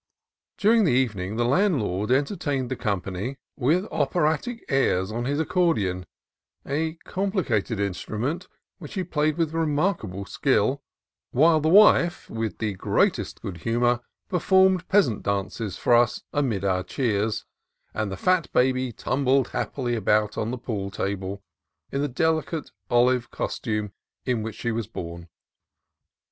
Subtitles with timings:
[0.57, 5.11] During the evening the landlord entertained the company with 242 CALIFORNIA COAST TRAILS operatic airs
[5.11, 6.05] on his accordion,
[6.65, 8.47] a complicated instru ment
[8.79, 10.81] which he played with remarkable skill;
[11.29, 16.81] while the wife, with the greatest good humor, performed peasant dances for us amid our
[16.81, 17.45] cheers,
[17.93, 21.43] and the fat baby tumbled happily about on the pool table
[21.91, 23.91] in the delicate olive costume
[24.25, 25.29] in which she was born.